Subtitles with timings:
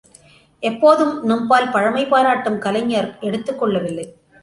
[0.63, 4.07] எப்போதும் நம்பால் பழமை பாராட்டும் கலைஞர் எடுத்துக்கொள்ளவில்லை.